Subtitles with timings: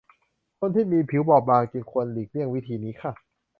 [0.59, 3.13] คนที่มีผิวบอบบางจึงควรหลีกเลี่ยงวิธีนี้ค่ะ